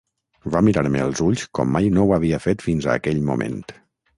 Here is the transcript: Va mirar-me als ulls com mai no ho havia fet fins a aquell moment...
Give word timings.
Va 0.55 0.61
mirar-me 0.69 1.03
als 1.03 1.21
ulls 1.27 1.43
com 1.59 1.71
mai 1.75 1.91
no 1.99 2.07
ho 2.07 2.15
havia 2.17 2.41
fet 2.49 2.67
fins 2.71 2.89
a 2.89 2.99
aquell 3.03 3.25
moment... 3.29 3.63